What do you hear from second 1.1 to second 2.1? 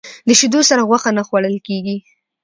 نه خوړل کېږي.